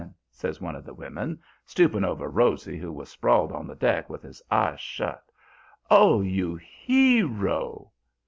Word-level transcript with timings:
says 0.31 0.59
one 0.59 0.75
of 0.75 0.83
the 0.83 0.95
women, 0.95 1.39
stooping 1.67 2.03
over 2.03 2.27
Rosy, 2.27 2.75
who 2.75 2.91
was 2.91 3.07
sprawled 3.07 3.51
on 3.51 3.67
the 3.67 3.75
deck 3.75 4.09
with 4.09 4.23
his 4.23 4.41
eyes 4.49 4.79
shut, 4.81 5.21
'Oh, 5.91 6.21
you 6.21 6.55
HERO!' 6.55 7.91